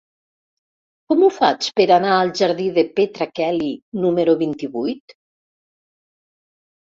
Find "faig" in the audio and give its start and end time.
1.35-1.67